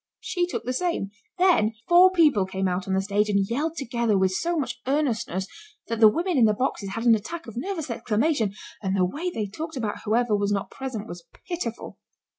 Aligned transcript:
She 0.21 0.47
took 0.47 0.63
the 0.63 0.73
same. 0.73 1.11
Then 1.37 1.73
four 1.87 2.09
people 2.11 2.47
came 2.47 2.67
out 2.67 2.87
on 2.87 2.95
the 2.95 3.03
stage 3.03 3.29
and 3.29 3.47
yelled 3.47 3.77
together 3.77 4.17
with 4.17 4.31
so 4.31 4.57
much 4.57 4.81
earnestness 4.87 5.45
that 5.89 5.99
the 5.99 6.07
women 6.07 6.39
in 6.39 6.45
the 6.45 6.55
boxes 6.55 6.93
had 6.95 7.03
an 7.05 7.13
attack 7.13 7.45
of 7.45 7.55
nervous 7.55 7.91
exclamation, 7.91 8.55
and 8.81 8.95
the 8.97 9.05
way 9.05 9.29
they 9.29 9.45
talked 9.45 9.77
about 9.77 10.01
whoever 10.03 10.35
was 10.35 10.51
not 10.51 10.71
present 10.71 11.05
was 11.07 11.25
pitiful. 11.47 11.99